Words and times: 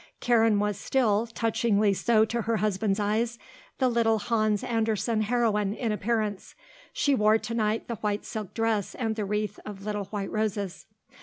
Karen 0.19 0.57
was 0.57 0.79
still, 0.79 1.27
touchingly 1.27 1.93
so 1.93 2.25
to 2.25 2.41
her 2.41 2.57
husband's 2.57 2.99
eyes, 2.99 3.37
the 3.77 3.87
little 3.87 4.17
Hans 4.17 4.63
Andersen 4.63 5.21
heroine 5.21 5.75
in 5.75 5.91
appearance. 5.91 6.55
She 6.91 7.13
wore 7.13 7.37
to 7.37 7.53
night 7.53 7.87
the 7.87 7.97
white 7.97 8.25
silk 8.25 8.55
dress 8.55 8.95
and 8.95 9.15
the 9.15 9.25
wreath 9.25 9.59
of 9.63 9.85
little 9.85 10.05
white 10.05 10.31
roses. 10.31 10.87